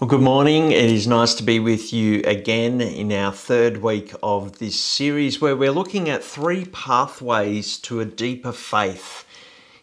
[0.00, 0.72] Well, good morning.
[0.72, 5.42] It is nice to be with you again in our third week of this series
[5.42, 9.26] where we're looking at three pathways to a deeper faith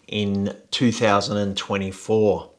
[0.07, 2.49] in 2024.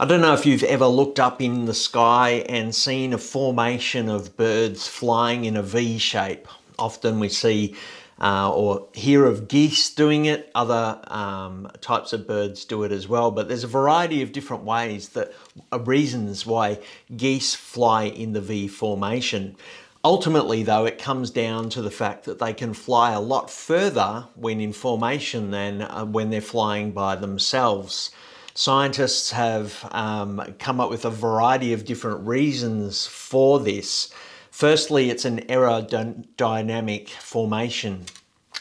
[0.00, 4.08] I don't know if you've ever looked up in the sky and seen a formation
[4.08, 6.48] of birds flying in a V shape.
[6.76, 7.76] Often we see
[8.20, 10.50] uh, or hear of geese doing it.
[10.54, 13.30] Other um, types of birds do it as well.
[13.30, 15.32] But there's a variety of different ways that
[15.72, 16.78] uh, reasons why
[17.16, 19.56] geese fly in the V formation.
[20.02, 24.26] Ultimately, though, it comes down to the fact that they can fly a lot further
[24.34, 28.10] when in formation than uh, when they're flying by themselves.
[28.54, 34.12] Scientists have um, come up with a variety of different reasons for this.
[34.50, 38.06] Firstly, it's an aerodynamic formation,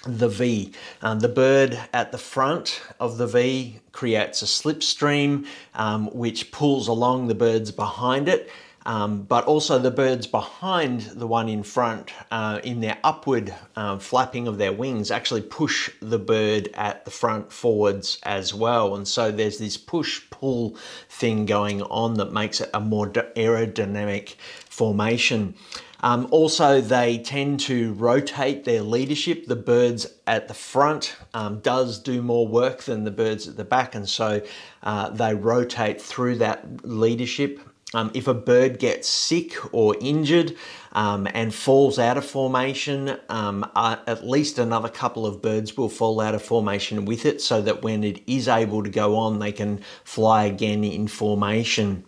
[0.06, 0.72] the V.
[1.02, 6.88] Um, the bird at the front of the V creates a slipstream um, which pulls
[6.88, 8.50] along the birds behind it.
[8.86, 14.00] Um, but also the birds behind the one in front, uh, in their upward uh,
[14.00, 18.96] flapping of their wings, actually push the bird at the front forwards as well.
[18.96, 20.78] And so there's this push pull
[21.10, 24.36] thing going on that makes it a more aerodynamic
[24.80, 25.54] formation.
[26.02, 29.48] Um, also, they tend to rotate their leadership.
[29.48, 33.66] The birds at the front um, does do more work than the birds at the
[33.66, 34.42] back, and so
[34.84, 37.60] uh, they rotate through that leadership.
[37.94, 40.56] Um, if a bird gets sick or injured
[40.94, 46.22] um, and falls out of formation, uh, at least another couple of birds will fall
[46.22, 49.52] out of formation with it so that when it is able to go on, they
[49.52, 52.06] can fly again in formation.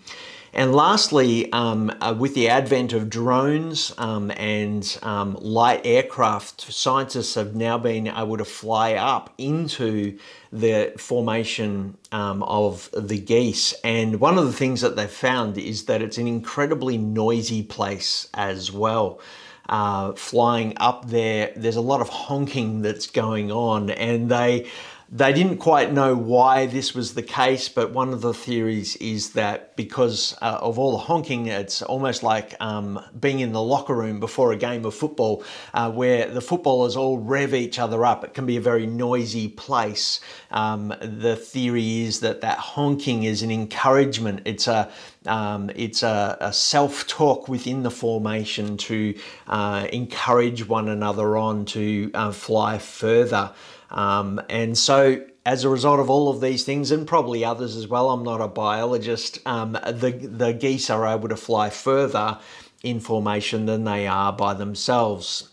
[0.54, 7.36] And lastly, um, uh, with the advent of drones um, and um, light aircraft, scientists
[7.36, 10.18] have now been able to fly up into
[10.52, 13.74] the formation um, of the geese.
[13.84, 18.28] And one of the things that they've found is that it's an incredibly noisy place
[18.34, 19.22] as well.
[19.70, 24.70] Uh, flying up there, there's a lot of honking that's going on, and they
[25.14, 29.32] they didn't quite know why this was the case, but one of the theories is
[29.32, 33.94] that because uh, of all the honking, it's almost like um, being in the locker
[33.94, 38.24] room before a game of football uh, where the footballers all rev each other up.
[38.24, 40.22] It can be a very noisy place.
[40.50, 44.44] Um, the theory is that that honking is an encouragement.
[44.46, 44.90] It's a
[45.26, 49.14] um, it's a, a self talk within the formation to
[49.48, 53.52] uh, encourage one another on to uh, fly further.
[53.92, 57.88] Um, and so, as a result of all of these things, and probably others as
[57.88, 62.40] well, I'm not a biologist, um, the, the geese are able to fly further
[62.84, 65.50] in formation than they are by themselves.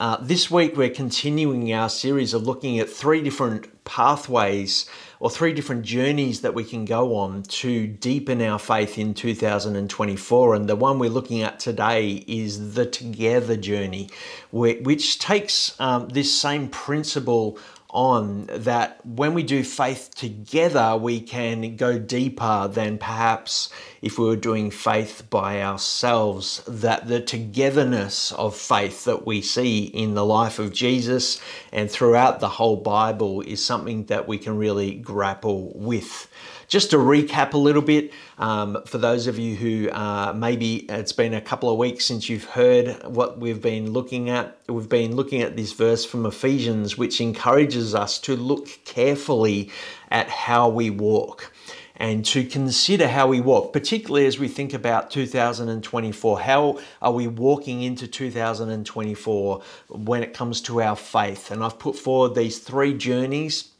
[0.00, 4.88] Uh, this week, we're continuing our series of looking at three different pathways
[5.20, 10.54] or three different journeys that we can go on to deepen our faith in 2024.
[10.54, 14.10] And the one we're looking at today is the Together journey,
[14.52, 17.58] which takes um, this same principle
[17.90, 23.70] on that when we do faith together, we can go deeper than perhaps
[24.02, 26.62] if we were doing faith by ourselves.
[26.66, 31.40] That the togetherness of faith that we see in the life of Jesus
[31.72, 36.28] and throughout the whole Bible is something that we can really grapple with.
[36.68, 41.12] Just to recap a little bit, um, for those of you who uh, maybe it's
[41.12, 45.16] been a couple of weeks since you've heard what we've been looking at, we've been
[45.16, 49.70] looking at this verse from Ephesians, which encourages us to look carefully
[50.10, 51.50] at how we walk
[51.96, 56.40] and to consider how we walk, particularly as we think about 2024.
[56.40, 61.50] How are we walking into 2024 when it comes to our faith?
[61.50, 63.72] And I've put forward these three journeys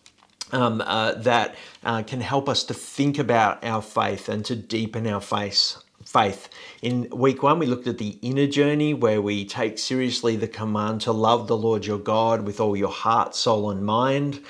[0.53, 1.55] um, uh, that
[1.85, 5.77] uh, can help us to think about our faith and to deepen our faith.
[6.05, 6.49] Faith.
[6.81, 11.03] In week one, we looked at the inner journey where we take seriously the command
[11.03, 14.41] to love the Lord your God with all your heart, soul, and mind.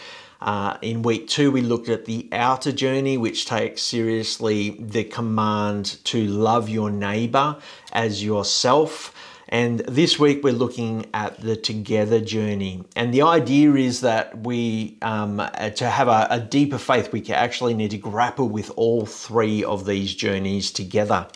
[0.40, 5.98] Uh, in week two, we looked at the outer journey, which takes seriously the command
[6.04, 7.56] to love your neighbor
[7.92, 9.12] as yourself.
[9.48, 12.84] And this week we're looking at the Together journey.
[12.94, 15.42] And the idea is that we, um,
[15.76, 19.86] to have a, a deeper faith, we actually need to grapple with all three of
[19.86, 21.26] these journeys together.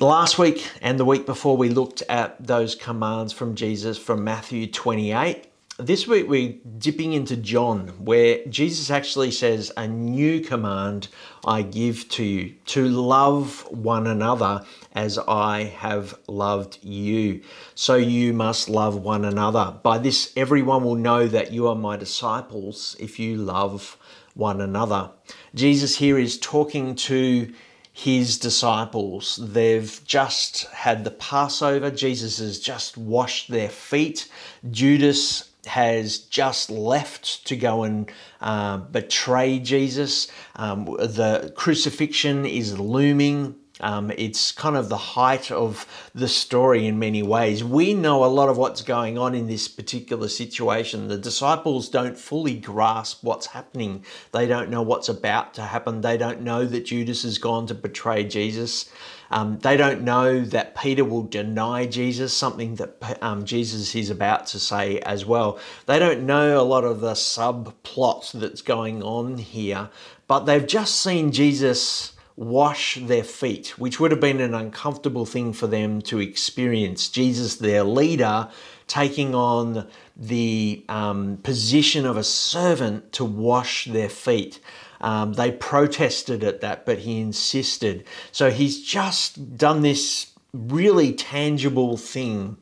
[0.00, 4.66] Last week and the week before, we looked at those commands from Jesus from Matthew
[4.68, 5.47] 28
[5.78, 11.06] this week we're dipping into John, where Jesus actually says, A new command
[11.44, 17.42] I give to you, to love one another as I have loved you.
[17.76, 19.78] So you must love one another.
[19.82, 23.96] By this, everyone will know that you are my disciples if you love
[24.34, 25.10] one another.
[25.54, 27.52] Jesus here is talking to
[27.92, 29.40] his disciples.
[29.42, 31.90] They've just had the Passover.
[31.90, 34.28] Jesus has just washed their feet.
[34.70, 38.10] Judas has just left to go and
[38.40, 40.28] uh, betray Jesus.
[40.56, 43.56] Um, the crucifixion is looming.
[43.80, 47.62] Um, it's kind of the height of the story in many ways.
[47.62, 51.08] We know a lot of what's going on in this particular situation.
[51.08, 54.04] The disciples don't fully grasp what's happening.
[54.32, 56.00] They don't know what's about to happen.
[56.00, 58.90] They don't know that Judas has gone to betray Jesus.
[59.30, 64.46] Um, they don't know that Peter will deny Jesus, something that um, Jesus is about
[64.48, 65.58] to say as well.
[65.86, 69.90] They don't know a lot of the subplot that's going on here,
[70.26, 75.52] but they've just seen Jesus wash their feet, which would have been an uncomfortable thing
[75.52, 77.08] for them to experience.
[77.08, 78.48] Jesus, their leader,
[78.86, 84.60] taking on the um, position of a servant to wash their feet.
[85.00, 88.04] Um, they protested at that, but he insisted.
[88.30, 92.56] So he's just done this really tangible thing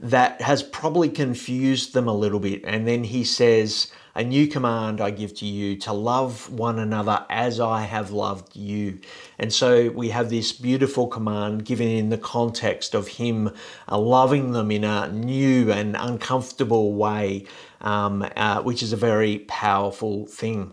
[0.00, 2.62] that has probably confused them a little bit.
[2.64, 7.24] And then he says, A new command I give to you to love one another
[7.30, 8.98] as I have loved you.
[9.38, 13.52] And so we have this beautiful command given in the context of him
[13.88, 17.46] uh, loving them in a new and uncomfortable way,
[17.80, 20.72] um, uh, which is a very powerful thing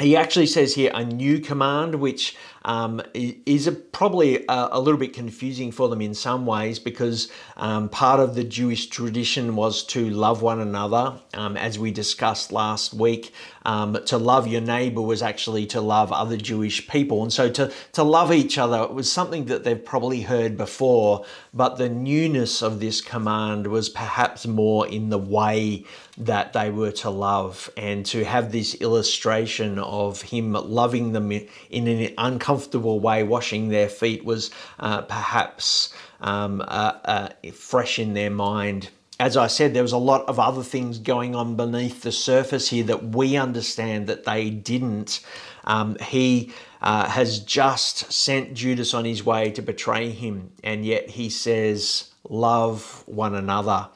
[0.00, 5.12] he actually says here a new command, which um, is probably a, a, little bit
[5.12, 10.08] confusing for them in some ways because um, part of the Jewish tradition was to
[10.08, 11.20] love one another.
[11.34, 13.34] Um, as we discussed last week,
[13.66, 17.22] um, to love your neighbor was actually to love other Jewish people.
[17.22, 21.76] And so to, to love each other was something that they've probably heard before, but
[21.76, 25.84] the newness of this command was perhaps more in the way
[26.16, 31.88] that they were to love and to have this illustration of him loving them in
[31.88, 32.53] an uncomfortable
[33.00, 38.90] way, washing their feet was uh, perhaps um, uh, uh, fresh in their mind.
[39.20, 42.68] As I said, there was a lot of other things going on beneath the surface
[42.70, 45.20] here that we understand that they didn't.
[45.64, 46.52] Um, he
[46.82, 52.10] uh, has just sent Judas on his way to betray him, and yet he says,
[52.28, 53.88] Love one another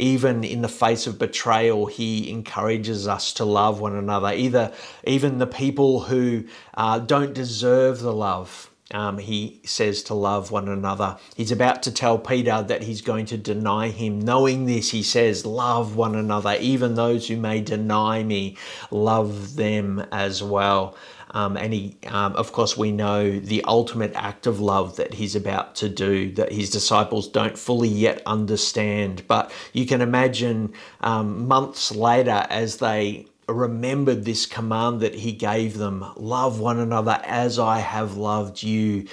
[0.00, 4.32] even in the face of betrayal, he encourages us to love one another.
[4.32, 4.72] Either
[5.04, 6.44] even the people who
[6.74, 8.70] uh, don't deserve the love.
[8.92, 11.16] Um, he says to love one another.
[11.36, 14.20] He's about to tell Peter that he's going to deny him.
[14.20, 16.56] Knowing this, he says, Love one another.
[16.58, 18.56] Even those who may deny me,
[18.90, 20.96] love them as well.
[21.32, 25.36] Um, and he, um, of course, we know the ultimate act of love that he's
[25.36, 29.26] about to do that his disciples don't fully yet understand.
[29.28, 35.76] But you can imagine um, months later as they remembered this command that he gave
[35.78, 39.06] them love one another as I have loved you.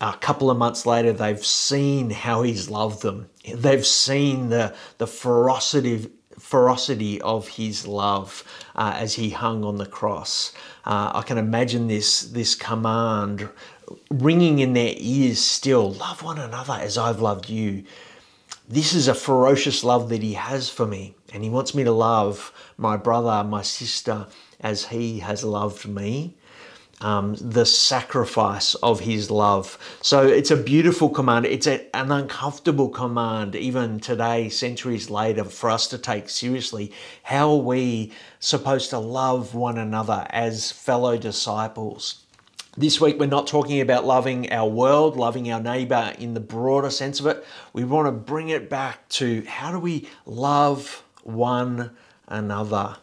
[0.00, 3.30] A couple of months later, they've seen how he's loved them.
[3.46, 6.10] They've seen the, the ferocity
[6.44, 8.44] ferocity of his love
[8.76, 10.52] uh, as he hung on the cross.
[10.84, 13.48] Uh, I can imagine this, this command
[14.10, 17.84] ringing in their ears still love one another as I've loved you.
[18.68, 21.92] This is a ferocious love that he has for me, and he wants me to
[21.92, 24.26] love my brother, my sister,
[24.60, 26.36] as he has loved me
[27.00, 29.78] um, the sacrifice of his love.
[30.00, 31.46] So it's a beautiful command.
[31.46, 36.92] It's a, an uncomfortable command, even today, centuries later, for us to take seriously.
[37.24, 42.24] How are we supposed to love one another as fellow disciples?
[42.76, 46.90] This week, we're not talking about loving our world, loving our neighbor in the broader
[46.90, 47.46] sense of it.
[47.72, 51.92] We want to bring it back to how do we love one
[52.26, 52.96] another?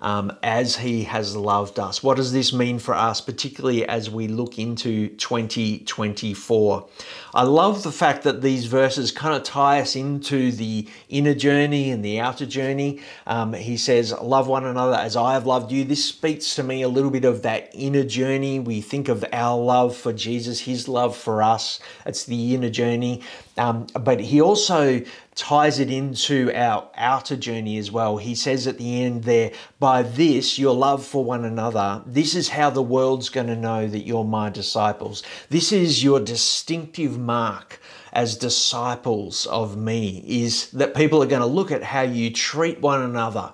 [0.00, 2.02] Um, as He has loved us.
[2.02, 6.88] What does this mean for us, particularly as we look into 2024?
[7.32, 11.90] I love the fact that these verses kind of tie us into the inner journey
[11.90, 13.00] and the outer journey.
[13.26, 15.84] Um, he says, Love one another as I have loved you.
[15.84, 18.58] This speaks to me a little bit of that inner journey.
[18.58, 21.80] We think of our love for Jesus, His love for us.
[22.04, 23.22] It's the inner journey.
[23.60, 25.02] Um, but he also
[25.34, 28.16] ties it into our outer journey as well.
[28.16, 32.48] He says at the end there, by this, your love for one another, this is
[32.48, 35.22] how the world's going to know that you're my disciples.
[35.50, 37.82] This is your distinctive mark
[38.14, 42.80] as disciples of me, is that people are going to look at how you treat
[42.80, 43.52] one another.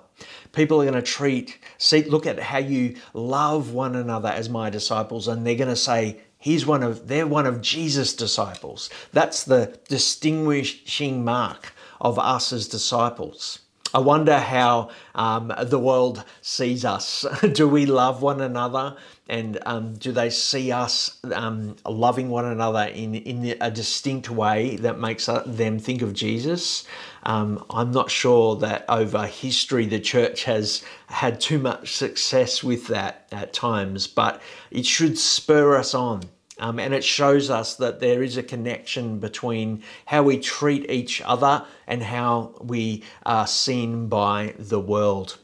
[0.53, 4.69] People are going to treat, see, look at how you love one another as my
[4.69, 8.89] disciples, and they're going to say, He's one of, they're one of Jesus' disciples.
[9.11, 13.59] That's the distinguishing mark of us as disciples.
[13.93, 17.25] I wonder how um, the world sees us.
[17.51, 18.95] do we love one another?
[19.27, 24.77] And um, do they see us um, loving one another in, in a distinct way
[24.77, 26.85] that makes them think of Jesus?
[27.23, 32.87] Um, I'm not sure that over history the church has had too much success with
[32.87, 36.23] that at times, but it should spur us on
[36.59, 41.21] um, and it shows us that there is a connection between how we treat each
[41.21, 45.37] other and how we are seen by the world.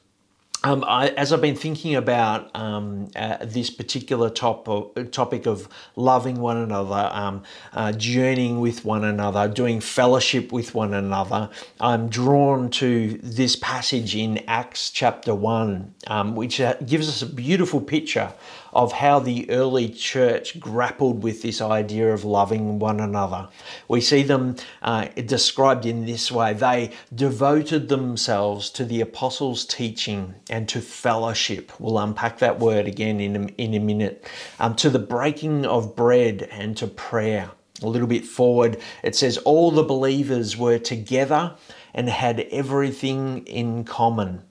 [0.66, 5.68] Um, I, as I've been thinking about um, uh, this particular top of, topic of
[5.98, 7.44] loving one another, um,
[7.74, 11.50] uh, journeying with one another, doing fellowship with one another,
[11.82, 17.26] I'm drawn to this passage in Acts chapter 1, um, which uh, gives us a
[17.28, 18.32] beautiful picture
[18.74, 23.48] of how the early church grappled with this idea of loving one another.
[23.88, 30.36] We see them uh, described in this way they devoted themselves to the apostles' teaching
[30.50, 31.72] and to fellowship.
[31.80, 34.28] We'll unpack that word again in a, in a minute.
[34.60, 37.52] Um, to the breaking of bread and to prayer.
[37.82, 41.56] A little bit forward, it says, All the believers were together
[41.94, 44.44] and had everything in common.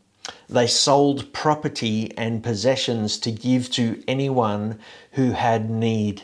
[0.48, 4.78] They sold property and possessions to give to anyone
[5.12, 6.22] who had need.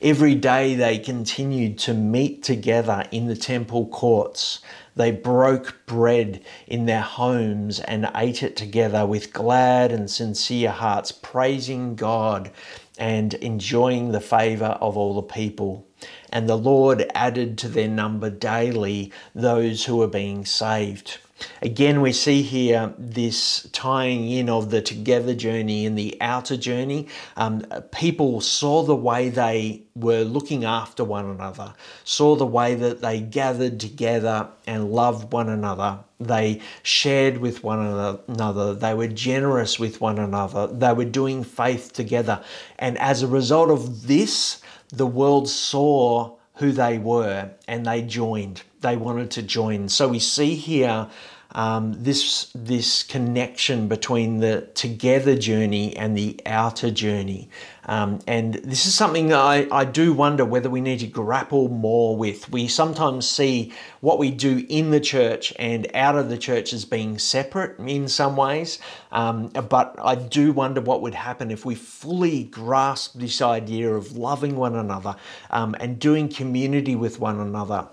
[0.00, 4.60] Every day they continued to meet together in the temple courts.
[4.94, 11.12] They broke bread in their homes and ate it together with glad and sincere hearts,
[11.12, 12.50] praising God
[12.98, 15.86] and enjoying the favor of all the people.
[16.30, 21.18] And the Lord added to their number daily those who were being saved.
[21.60, 27.08] Again, we see here this tying in of the together journey and the outer journey.
[27.36, 27.60] Um,
[27.92, 33.20] people saw the way they were looking after one another, saw the way that they
[33.20, 36.00] gathered together and loved one another.
[36.18, 37.80] They shared with one
[38.28, 38.74] another.
[38.74, 40.66] They were generous with one another.
[40.68, 42.42] They were doing faith together.
[42.78, 48.62] And as a result of this, the world saw who they were and they joined.
[48.80, 49.88] They wanted to join.
[49.88, 51.08] So we see here
[51.52, 57.48] um, this this connection between the together journey and the outer journey.
[57.84, 62.16] Um, and this is something I, I do wonder whether we need to grapple more
[62.16, 62.48] with.
[62.50, 66.84] We sometimes see what we do in the church and out of the church as
[66.84, 68.78] being separate in some ways.
[69.10, 74.16] Um, but I do wonder what would happen if we fully grasp this idea of
[74.16, 75.16] loving one another
[75.50, 77.88] um, and doing community with one another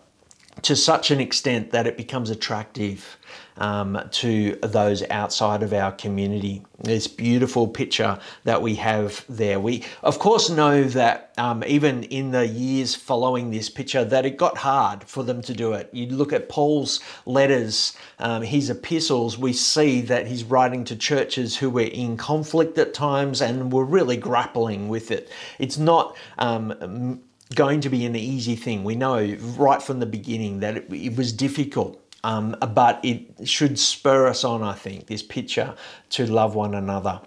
[0.62, 3.18] to such an extent that it becomes attractive
[3.60, 6.63] um, to those outside of our community.
[6.82, 9.60] This beautiful picture that we have there.
[9.60, 14.38] We, of course, know that um, even in the years following this picture, that it
[14.38, 15.89] got hard for them to do it.
[15.92, 21.58] You look at Paul's letters, um, his epistles, we see that he's writing to churches
[21.58, 25.30] who were in conflict at times and were really grappling with it.
[25.60, 27.22] It's not um,
[27.56, 28.84] going to be an easy thing.
[28.84, 32.01] We know right from the beginning that it, it was difficult.
[32.24, 35.75] Um, but it should spur us on, I think, this picture
[36.12, 37.22] to love one another.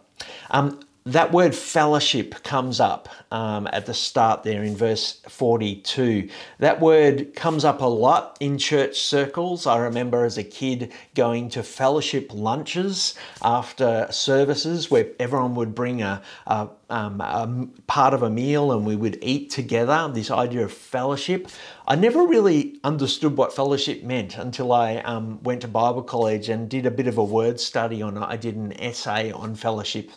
[0.51, 6.29] Um, that word fellowship comes up um, at the start there in verse 42.
[6.61, 9.67] That word comes up a lot in church circles.
[9.67, 16.03] I remember as a kid going to fellowship lunches after services where everyone would bring
[16.03, 20.09] a, a, um, a part of a meal and we would eat together.
[20.13, 21.49] This idea of fellowship.
[21.85, 26.69] I never really understood what fellowship meant until I um, went to Bible college and
[26.69, 28.23] did a bit of a word study on it.
[28.23, 30.13] I did an essay on fellowship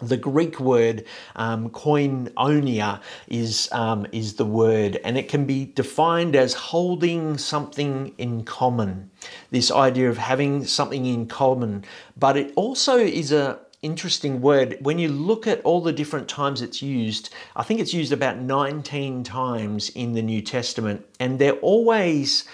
[0.00, 1.04] the Greek word
[1.36, 8.14] um, koinonia is, um, is the word, and it can be defined as holding something
[8.18, 9.10] in common.
[9.50, 11.84] This idea of having something in common,
[12.16, 14.76] but it also is a interesting word.
[14.80, 18.38] When you look at all the different times it's used, I think it's used about
[18.38, 22.44] 19 times in the New Testament, and they're always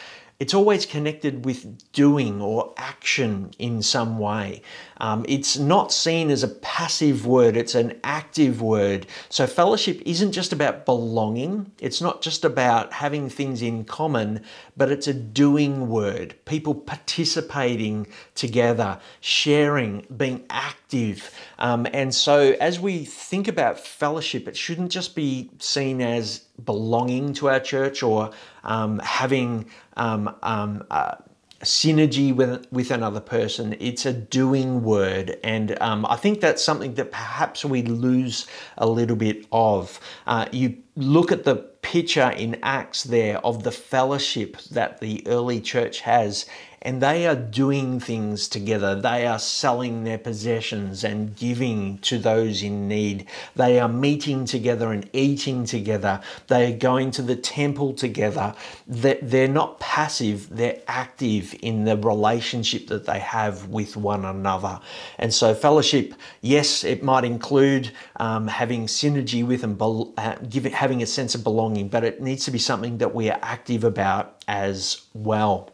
[0.45, 4.61] it's always connected with doing or action in some way.
[4.99, 9.07] Um, it's not seen as a passive word, it's an active word.
[9.31, 14.45] So, fellowship isn't just about belonging, it's not just about having things in common,
[14.77, 16.35] but it's a doing word.
[16.45, 21.35] People participating together, sharing, being active.
[21.59, 27.33] Um, and so, as we think about fellowship, it shouldn't just be seen as belonging
[27.35, 28.31] to our church or
[28.63, 31.17] um, having um, um, uh,
[31.63, 33.77] synergy with with another person.
[33.81, 38.47] It's a doing word, and um, I think that's something that perhaps we lose
[38.79, 40.01] a little bit of.
[40.27, 45.61] Uh, you look at the picture in Acts there of the fellowship that the early
[45.61, 46.47] church has,
[46.85, 48.95] and they are doing things together.
[48.95, 53.27] They are selling their possessions and giving to those in need.
[53.57, 56.21] They are meeting together and eating together.
[56.49, 58.55] They are going to the temple together.
[58.87, 64.81] They're not passive, they're active in the relationship that they have with one another.
[65.19, 69.81] And so, fellowship, yes, it might include um, having synergy with and
[70.19, 73.31] uh, give, having a sense of belonging, but it needs to be something that we
[73.31, 75.74] are active about as well.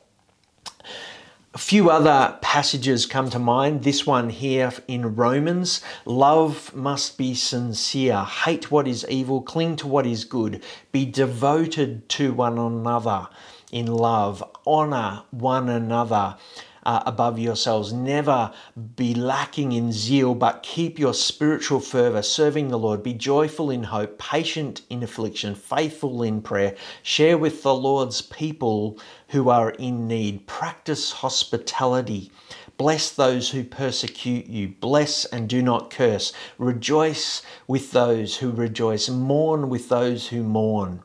[1.53, 3.83] A few other passages come to mind.
[3.83, 9.89] This one here in Romans love must be sincere, hate what is evil, cling to
[9.89, 13.27] what is good, be devoted to one another
[13.73, 16.37] in love, honor one another
[16.85, 17.93] uh, above yourselves.
[17.93, 18.53] Never
[18.97, 23.03] be lacking in zeal, but keep your spiritual fervor, serving the Lord.
[23.03, 26.77] Be joyful in hope, patient in affliction, faithful in prayer.
[27.03, 28.99] Share with the Lord's people
[29.31, 30.47] who are in need.
[30.47, 32.31] Practice hospitality.
[32.77, 34.69] Bless those who persecute you.
[34.81, 36.33] Bless and do not curse.
[36.59, 39.09] Rejoice with those who rejoice.
[39.09, 41.03] Mourn with those who mourn.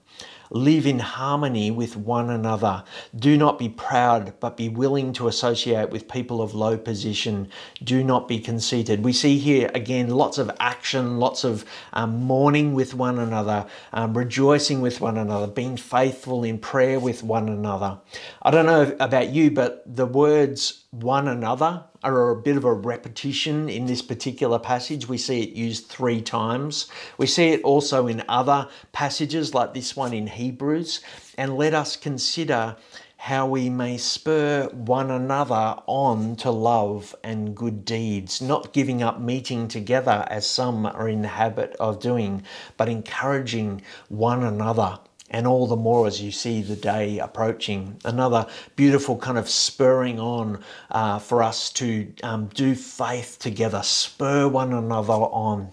[0.56, 2.86] Live in harmony with one another.
[3.14, 7.50] Do not be proud, but be willing to associate with people of low position.
[7.84, 9.04] Do not be conceited.
[9.04, 14.16] We see here again lots of action, lots of um, mourning with one another, um,
[14.18, 17.98] rejoicing with one another, being faithful in prayer with one another.
[18.42, 22.74] I don't know about you, but the words one another are a bit of a
[22.74, 25.10] repetition in this particular passage.
[25.10, 26.88] We see it used three times.
[27.18, 31.02] We see it also in other passages like this one in Hebrews.
[31.38, 32.78] And let us consider
[33.18, 39.20] how we may spur one another on to love and good deeds, not giving up
[39.20, 42.44] meeting together as some are in the habit of doing,
[42.78, 45.00] but encouraging one another
[45.30, 47.98] and all the more as you see the day approaching.
[48.06, 54.48] Another beautiful kind of spurring on uh, for us to um, do faith together, spur
[54.48, 55.72] one another on.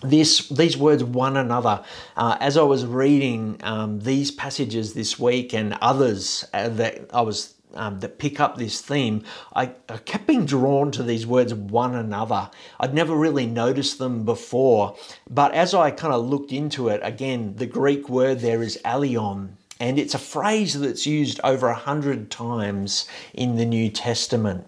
[0.00, 1.82] This, these words, one another,
[2.16, 7.22] uh, as I was reading um, these passages this week and others uh, that I
[7.22, 11.54] was um, that pick up this theme, I, I, kept being drawn to these words
[11.54, 12.50] one another.
[12.80, 14.96] I'd never really noticed them before,
[15.28, 19.56] but as I kind of looked into it, again, the Greek word there is allion,
[19.80, 24.66] and it's a phrase that's used over a hundred times in the New Testament.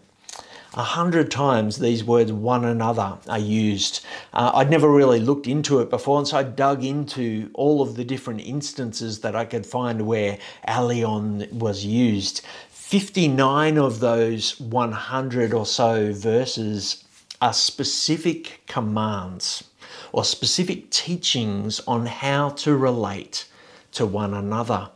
[0.74, 4.04] A hundred times these words one another are used.
[4.32, 7.96] Uh, I'd never really looked into it before, and so I dug into all of
[7.96, 12.42] the different instances that I could find where allion was used.
[12.90, 17.04] 59 of those 100 or so verses
[17.40, 19.62] are specific commands
[20.10, 23.46] or specific teachings on how to relate
[23.92, 24.90] to one another.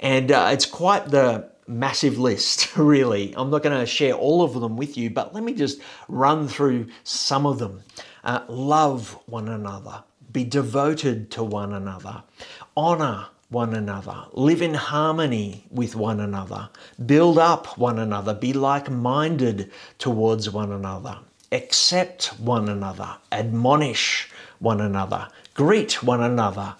[0.00, 3.34] And uh, it's quite the massive list, really.
[3.36, 6.48] I'm not going to share all of them with you, but let me just run
[6.48, 7.82] through some of them.
[8.24, 12.22] Uh, love one another, be devoted to one another,
[12.74, 16.68] honor one another, live in harmony with one another,
[17.06, 21.18] build up one another, be like minded towards one another,
[21.50, 26.74] accept one another, admonish one another, greet one another,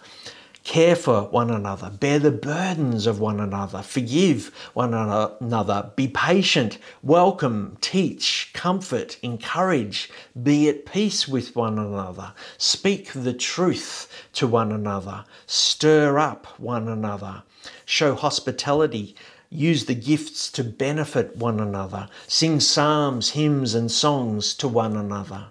[0.62, 6.76] care for one another, bear the burdens of one another, forgive one another, be patient,
[7.02, 10.10] welcome, teach, comfort, encourage,
[10.42, 16.88] be at peace with one another, speak the truth to one another, stir up one
[16.88, 17.42] another,
[17.84, 19.14] show hospitality.
[19.50, 22.08] Use the gifts to benefit one another.
[22.26, 25.46] Sing psalms, hymns, and songs to one another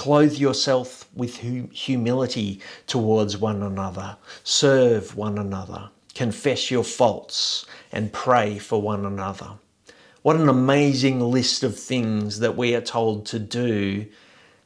[0.00, 1.36] Clothe yourself with
[1.72, 4.16] humility towards one another.
[4.44, 5.90] Serve one another.
[6.14, 9.50] Confess your faults and pray for one another.
[10.22, 14.06] What an amazing list of things that we are told to do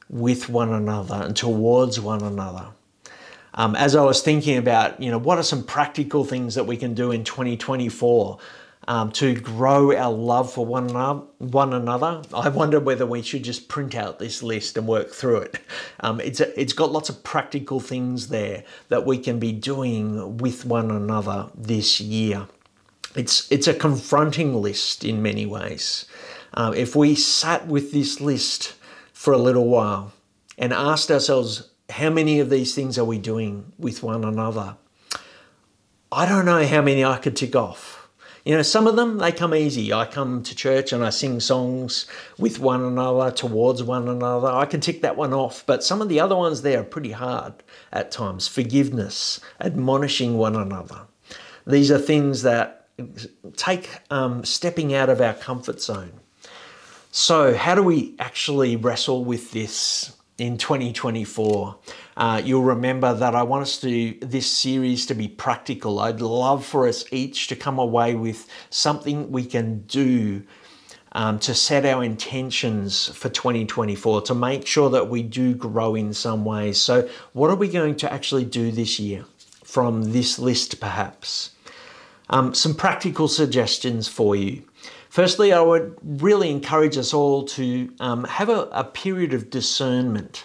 [0.08, 2.68] with one another and towards one another.
[3.54, 6.76] Um, as I was thinking about, you know, what are some practical things that we
[6.76, 8.38] can do in 2024?
[8.88, 12.22] um, to grow our love for one another, one another.
[12.34, 15.60] I wonder whether we should just print out this list and work through it.
[16.00, 20.38] Um, it's a, it's got lots of practical things there that we can be doing
[20.38, 22.46] with one another this year.
[23.14, 26.06] It's it's a confronting list in many ways.
[26.52, 28.74] Uh, if we sat with this list
[29.12, 30.12] for a little while
[30.58, 34.76] and asked ourselves, how many of these things are we doing with one another?
[36.10, 38.08] I don't know how many I could tick off.
[38.44, 39.92] You know, some of them, they come easy.
[39.92, 44.48] I come to church and I sing songs with one another, towards one another.
[44.48, 45.64] I can tick that one off.
[45.66, 48.48] But some of the other ones there are pretty hard at times.
[48.48, 51.02] Forgiveness, admonishing one another.
[51.64, 52.88] These are things that
[53.56, 56.14] take um, stepping out of our comfort zone.
[57.12, 61.76] So, how do we actually wrestle with this in 2024?
[62.16, 66.00] Uh, you'll remember that I want us to this series to be practical.
[66.00, 70.42] I'd love for us each to come away with something we can do
[71.14, 76.12] um, to set our intentions for 2024 to make sure that we do grow in
[76.12, 76.80] some ways.
[76.80, 79.24] So, what are we going to actually do this year
[79.62, 81.50] from this list, perhaps?
[82.30, 84.64] Um, some practical suggestions for you.
[85.14, 90.44] Firstly, I would really encourage us all to um, have a, a period of discernment.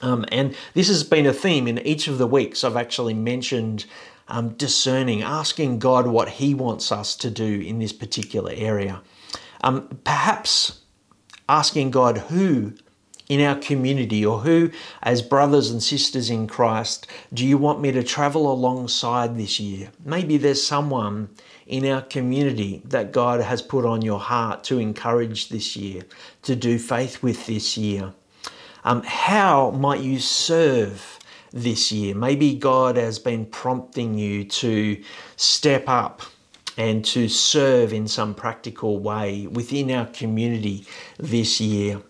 [0.00, 2.64] Um, and this has been a theme in each of the weeks.
[2.64, 3.84] I've actually mentioned
[4.28, 9.02] um, discerning, asking God what He wants us to do in this particular area.
[9.62, 10.80] Um, perhaps
[11.46, 12.72] asking God who
[13.32, 14.70] in our community or who,
[15.02, 19.90] as brothers and sisters in Christ, do you want me to travel alongside this year?
[20.04, 21.30] Maybe there's someone
[21.66, 26.02] in our community that God has put on your heart to encourage this year,
[26.42, 28.12] to do faith with this year.
[28.84, 31.18] Um, how might you serve
[31.52, 32.14] this year?
[32.14, 35.02] Maybe God has been prompting you to
[35.36, 36.20] step up
[36.76, 40.84] and to serve in some practical way within our community
[41.18, 42.02] this year.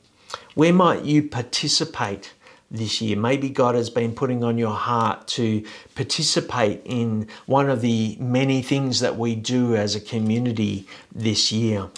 [0.54, 2.32] Where might you participate
[2.70, 3.16] this year?
[3.16, 5.64] Maybe God has been putting on your heart to
[5.94, 11.88] participate in one of the many things that we do as a community this year.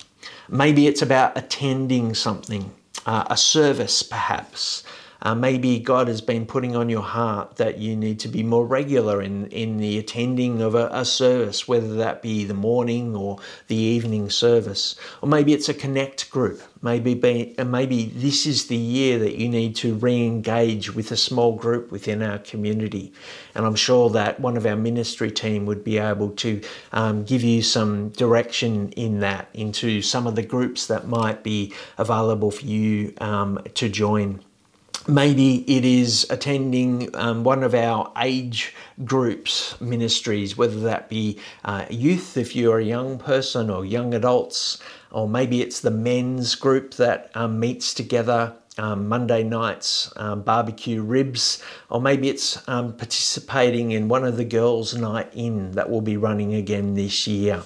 [0.48, 2.72] Maybe it's about attending something
[3.06, 4.84] uh, a service perhaps.
[5.22, 8.66] Uh, maybe God has been putting on your heart that you need to be more
[8.66, 13.38] regular in, in the attending of a, a, service, whether that be the morning or
[13.68, 14.96] the evening service.
[15.22, 16.60] Or maybe it's a connect group.
[16.82, 21.16] Maybe, be, maybe this is the year that you need to re engage with a
[21.16, 23.12] small group within our community.
[23.54, 26.60] And I'm sure that one of our ministry team would be able to
[26.92, 31.72] um, give you some direction in that into some of the groups that might be
[31.96, 34.40] available for you um, to join.
[35.06, 41.84] Maybe it is attending um, one of our age groups ministries, whether that be uh,
[41.90, 44.78] youth, if you're a young person, or young adults,
[45.10, 51.02] or maybe it's the men's group that um, meets together um, Monday nights, um, barbecue
[51.02, 56.00] ribs, or maybe it's um, participating in one of the girls' night in that will
[56.00, 57.62] be running again this year.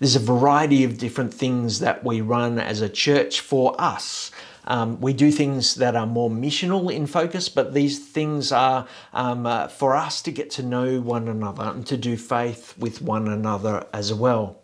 [0.00, 4.32] There's a variety of different things that we run as a church for us.
[4.66, 9.46] Um, we do things that are more missional in focus, but these things are um,
[9.46, 13.28] uh, for us to get to know one another and to do faith with one
[13.28, 14.60] another as well.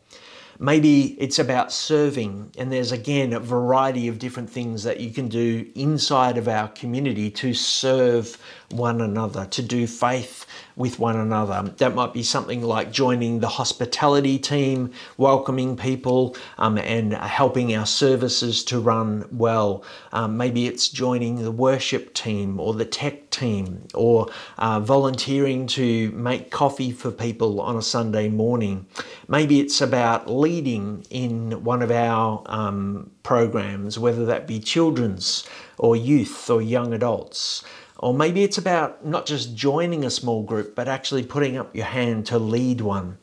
[0.59, 5.29] Maybe it's about serving, and there's again a variety of different things that you can
[5.29, 8.39] do inside of our community to serve
[8.71, 11.71] one another, to do faith with one another.
[11.79, 17.87] That might be something like joining the hospitality team, welcoming people, um, and helping our
[17.87, 19.85] services to run well.
[20.13, 26.11] Um, maybe it's joining the worship team or the tech team, or uh, volunteering to
[26.13, 28.87] make coffee for people on a Sunday morning.
[29.29, 35.49] Maybe it's about leading in one of our um, programs, whether that be children's
[35.79, 37.63] or youth or young adults.
[37.99, 41.87] Or maybe it's about not just joining a small group, but actually putting up your
[41.87, 43.19] hand to lead one.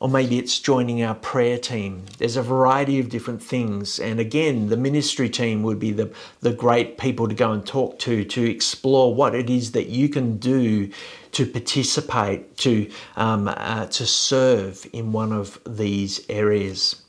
[0.00, 2.04] Or maybe it's joining our prayer team.
[2.18, 3.98] There's a variety of different things.
[3.98, 7.98] And again, the ministry team would be the, the great people to go and talk
[8.00, 10.90] to to explore what it is that you can do
[11.32, 17.02] to participate, to, um, uh, to serve in one of these areas.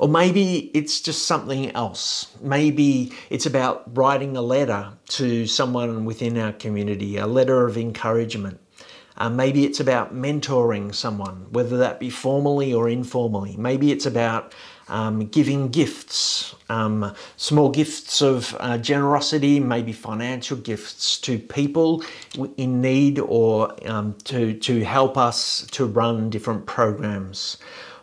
[0.00, 2.34] Or maybe it's just something else.
[2.40, 8.58] Maybe it's about writing a letter to someone within our community, a letter of encouragement.
[9.18, 13.56] Uh, maybe it's about mentoring someone, whether that be formally or informally.
[13.58, 14.54] Maybe it's about
[14.88, 22.02] um, giving gifts, um, small gifts of uh, generosity, maybe financial gifts to people
[22.56, 27.58] in need or um, to, to help us to run different programs.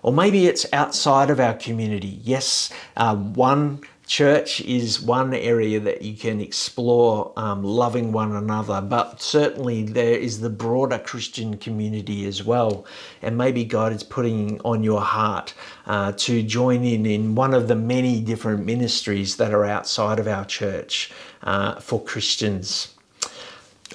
[0.07, 2.21] Or maybe it's outside of our community.
[2.23, 8.79] Yes, uh, one church is one area that you can explore um, loving one another,
[8.79, 12.85] but certainly there is the broader Christian community as well.
[13.21, 15.53] And maybe God is putting on your heart
[15.87, 20.27] uh, to join in in one of the many different ministries that are outside of
[20.29, 21.11] our church
[21.43, 22.96] uh, for Christians.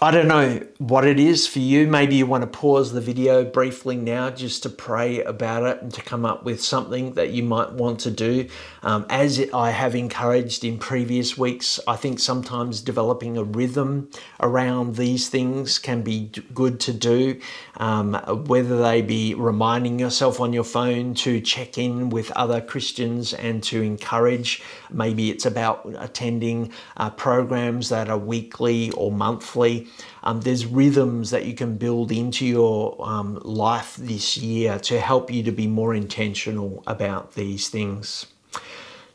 [0.02, 1.86] I don't know what it is for you.
[1.86, 5.94] Maybe you want to pause the video briefly now just to pray about it and
[5.94, 8.48] to come up with something that you might want to do.
[8.82, 14.10] Um, as I have encouraged in previous weeks, I think sometimes developing a rhythm
[14.40, 17.38] around these things can be good to do.
[17.76, 18.14] Um,
[18.48, 23.62] whether they be reminding yourself on your phone to check in with other Christians and
[23.62, 24.64] to encourage.
[24.90, 29.86] Maybe it's about attending uh, programs that are weekly or monthly.
[30.22, 35.30] Um, there's rhythms that you can build into your um, life this year to help
[35.30, 38.26] you to be more intentional about these things.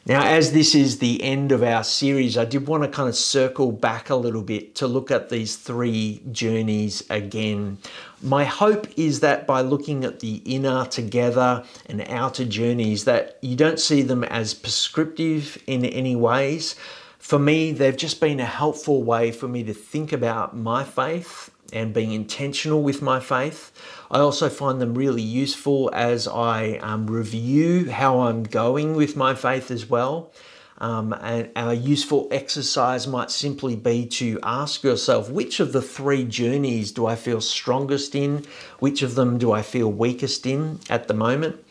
[0.08, 3.16] Now, as this is the end of our series, I did want to kind of
[3.16, 7.78] circle back a little bit to look at these three journeys again.
[8.22, 13.58] My hope is that by looking at the inner together and outer journeys, that you
[13.58, 16.78] don't see them as prescriptive in any ways,
[17.20, 21.52] for me, they've just been a helpful way for me to think about my faith
[21.74, 23.72] and being intentional with my faith.
[24.10, 29.36] I also find them really useful as I um, review how I'm going with my
[29.36, 30.32] faith as well.
[30.80, 36.24] Um, and a useful exercise might simply be to ask yourself which of the three
[36.24, 38.46] journeys do I feel strongest in?
[38.78, 41.64] Which of them do I feel weakest in at the moment?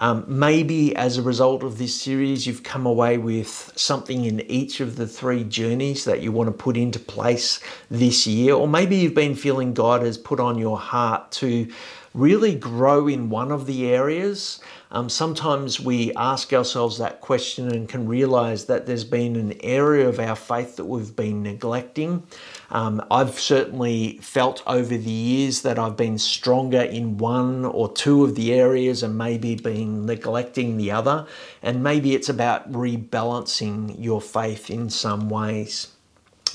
[0.00, 4.80] Um, maybe as a result of this series, you've come away with something in each
[4.80, 7.60] of the three journeys that you want to put into place
[7.90, 11.68] this year, or maybe you've been feeling God has put on your heart to
[12.14, 14.60] really grow in one of the areas.
[14.90, 20.08] Um, sometimes we ask ourselves that question and can realize that there's been an area
[20.08, 22.26] of our faith that we've been neglecting.
[22.70, 28.24] Um, I've certainly felt over the years that I've been stronger in one or two
[28.24, 31.26] of the areas and maybe been neglecting the other.
[31.62, 35.88] And maybe it's about rebalancing your faith in some ways.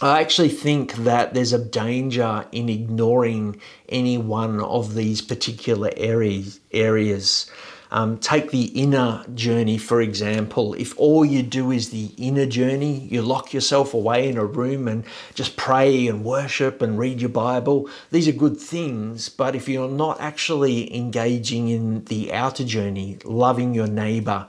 [0.02, 6.60] I actually think that there's a danger in ignoring any one of these particular areas.
[6.74, 7.50] areas.
[7.96, 10.74] Um, take the inner journey, for example.
[10.74, 14.90] If all you do is the inner journey, you lock yourself away in a room
[14.90, 19.30] and just pray and worship and read your Bible, these are good things.
[19.30, 24.46] But if you're not actually engaging in the outer journey, loving your neighbor,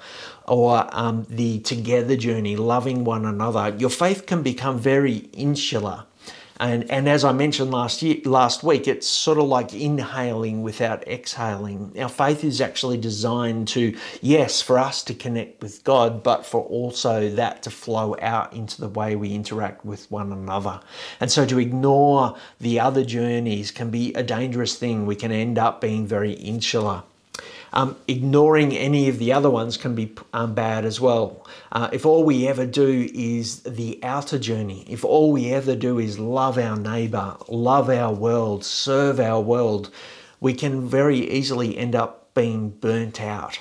[0.48, 6.06] or um, the together journey, loving one another, your faith can become very insular.
[6.58, 11.06] And, and as I mentioned last year, last week, it's sort of like inhaling without
[11.06, 11.92] exhaling.
[12.00, 16.62] Our faith is actually designed to, yes, for us to connect with God, but for
[16.62, 20.80] also that to flow out into the way we interact with one another.
[21.20, 25.04] And so to ignore the other journeys can be a dangerous thing.
[25.04, 27.02] We can end up being very insular.
[27.72, 31.46] Um, ignoring any of the other ones can be um, bad as well.
[31.72, 35.98] Uh, if all we ever do is the outer journey, if all we ever do
[35.98, 39.90] is love our neighbor, love our world, serve our world,
[40.40, 43.58] we can very easily end up being burnt out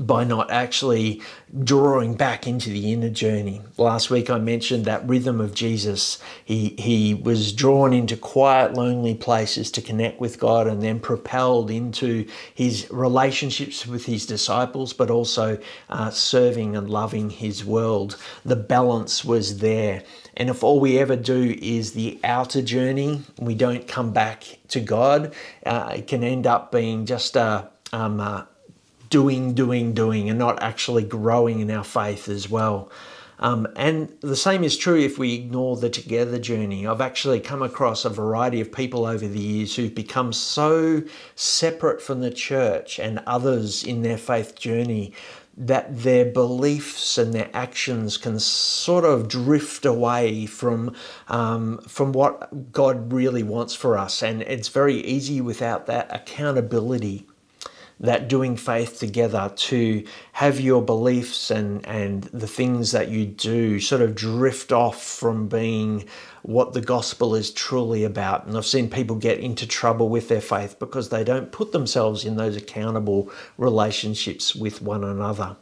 [0.00, 1.22] by not actually
[1.62, 3.60] drawing back into the inner journey.
[3.76, 6.18] Last week I mentioned that rhythm of Jesus.
[6.44, 11.70] He, he was drawn into quiet, lonely places to connect with God and then propelled
[11.70, 18.16] into his relationships with his disciples, but also uh, serving and loving his world.
[18.44, 20.02] The balance was there.
[20.36, 24.80] And if all we ever do is the outer journey, we don't come back to
[24.80, 25.32] God,
[25.64, 28.42] uh, it can end up being just a um, uh,
[29.14, 32.90] doing, doing, doing, and not actually growing in our faith as well.
[33.38, 36.84] Um, and the same is true if we ignore the together journey.
[36.84, 41.04] I've actually come across a variety of people over the years who've become so
[41.36, 45.12] separate from the church and others in their faith journey
[45.56, 50.92] that their beliefs and their actions can sort of drift away from
[51.28, 57.28] um, from what God really wants for us, and it's very easy without that accountability
[58.00, 63.78] that doing faith together to have your beliefs and, and the things that you do
[63.78, 66.04] sort of drift off from being
[66.42, 68.46] what the gospel is truly about.
[68.46, 72.24] And I've seen people get into trouble with their faith because they don't put themselves
[72.24, 75.56] in those accountable relationships with one another.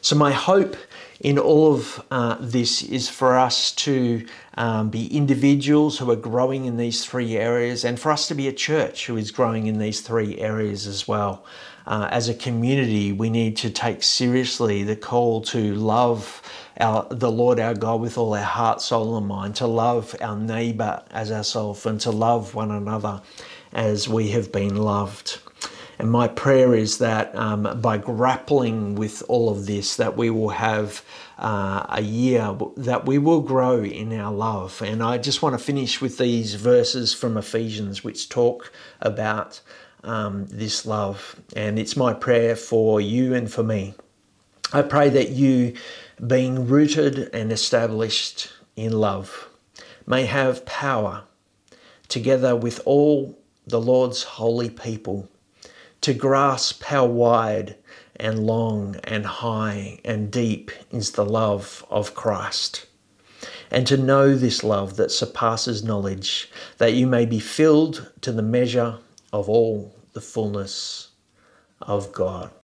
[0.00, 0.76] So, my hope
[1.20, 4.24] in all of uh, this is for us to
[4.54, 8.46] um, be individuals who are growing in these three areas and for us to be
[8.46, 11.44] a church who is growing in these three areas as well
[11.88, 16.42] uh, as a community, we need to take seriously the call to love
[16.78, 20.36] our, the Lord our God with all our heart, soul, and mind, to love our
[20.36, 23.22] neighbor as ourselves, and to love one another
[23.72, 25.40] as we have been loved.
[25.98, 30.50] And my prayer is that um, by grappling with all of this, that we will
[30.50, 31.02] have
[31.38, 34.82] uh, a year that we will grow in our love.
[34.82, 39.62] And I just want to finish with these verses from Ephesians, which talk about
[40.04, 41.40] um, this love.
[41.56, 43.94] And it's my prayer for you and for me.
[44.72, 45.74] I pray that you,
[46.26, 49.48] being rooted and established in love,
[50.06, 51.24] may have power
[52.08, 55.28] together with all the Lord's holy people
[56.00, 57.76] to grasp how wide
[58.16, 62.86] and long and high and deep is the love of Christ.
[63.70, 68.42] And to know this love that surpasses knowledge, that you may be filled to the
[68.42, 68.98] measure
[69.32, 71.10] of all the fullness
[71.82, 72.50] of God.